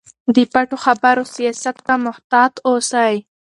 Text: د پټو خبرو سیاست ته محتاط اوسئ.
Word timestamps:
د 0.35 0.37
پټو 0.53 0.77
خبرو 0.85 1.23
سیاست 1.35 1.77
ته 1.87 1.93
محتاط 2.05 2.53
اوسئ. 2.69 3.15